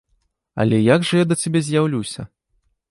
[0.63, 2.21] Але як жа я да цябе з'яўлюся?